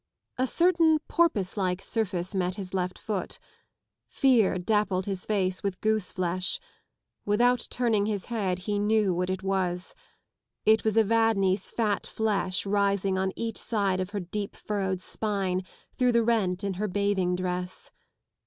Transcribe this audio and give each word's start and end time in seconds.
A 0.39 0.47
certain 0.47 0.97
porpoise 1.07 1.55
like 1.57 1.79
surface 1.79 2.33
met 2.33 2.55
his 2.55 2.73
left 2.73 2.97
foot. 2.97 3.37
Fear 4.07 4.57
dappled 4.57 5.05
his 5.05 5.27
face 5.27 5.61
with 5.61 5.79
goose 5.79 6.11
flesh. 6.11 6.59
Without 7.23 7.67
turning 7.69 8.07
his 8.07 8.25
head 8.25 8.57
he 8.65 8.79
knew 8.79 9.13
what 9.13 9.29
it 9.29 9.43
was. 9.43 9.93
It 10.65 10.83
was 10.83 10.97
Evadne's 10.97 11.69
fat 11.69 12.07
flesh 12.07 12.65
rising 12.65 13.19
on 13.19 13.31
each 13.35 13.59
side 13.59 13.99
of 13.99 14.09
her 14.09 14.19
deep*furrowed 14.19 15.01
spine 15.01 15.61
through 15.95 16.13
the 16.13 16.23
rent 16.23 16.63
in 16.63 16.73
her 16.81 16.87
bathing 16.87 17.35
dress. 17.35 17.91